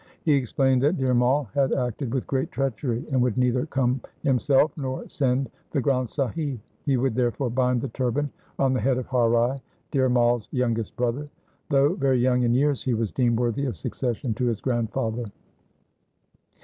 [0.23, 4.71] He explained that Dhir Mai had acted with great treachery, and would neither come himself
[4.75, 6.57] nor send the Granth Sahib.
[6.87, 9.61] He would therefore bind the turban on the head of Har Rai,
[9.91, 11.29] Dhir Mai's youngest brother.
[11.69, 15.25] Though very young in years, he was deemed worthy of succession to his grandfather.